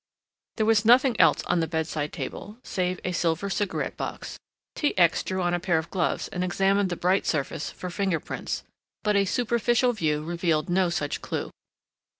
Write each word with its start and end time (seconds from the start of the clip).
There 0.57 0.65
was 0.65 0.83
nothing 0.83 1.15
else 1.21 1.43
on 1.43 1.59
the 1.59 1.67
bedside 1.67 2.11
table 2.11 2.57
save 2.63 2.99
a 3.03 3.11
silver 3.11 3.51
cigarette 3.51 3.97
box. 3.97 4.39
T. 4.73 4.97
X. 4.97 5.21
drew 5.21 5.43
on 5.43 5.53
a 5.53 5.59
pair 5.59 5.77
of 5.77 5.91
gloves 5.91 6.27
and 6.29 6.43
examined 6.43 6.89
the 6.89 6.95
bright 6.95 7.27
surface 7.27 7.69
for 7.69 7.91
finger 7.91 8.19
prints, 8.19 8.63
but 9.03 9.15
a 9.15 9.25
superficial 9.25 9.93
view 9.93 10.23
revealed 10.23 10.71
no 10.71 10.89
such 10.89 11.21
clue. 11.21 11.51